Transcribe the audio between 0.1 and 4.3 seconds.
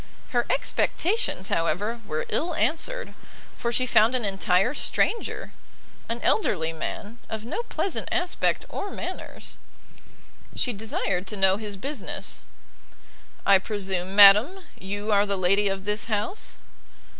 Her expectations, however, were ill answered, for she found an